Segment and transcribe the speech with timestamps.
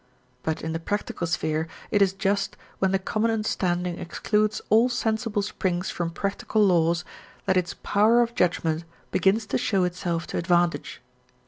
[0.41, 5.43] But in the practical sphere it is just when the common understanding excludes all sensible
[5.43, 7.05] springs from practical laws
[7.45, 11.03] that its power of judgement begins to show itself to advantage.